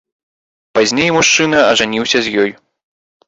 Пазней 0.77 1.09
мужчына 1.17 1.59
ажаніўся 1.71 2.17
з 2.29 2.35
ёй. 2.45 2.49